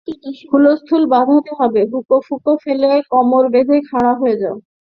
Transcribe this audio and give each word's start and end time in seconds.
হুলস্থুল 0.51 1.03
বাঁধাতে 1.13 1.51
হবে, 1.59 1.81
হুঁকো 1.91 2.17
ফুঁকো 2.27 2.53
ফেলে 2.63 2.91
কোমর 3.11 3.45
বেঁধে 3.53 3.77
খাড়া 3.89 4.13
হয়ে 4.21 4.35
যাও। 4.41 4.55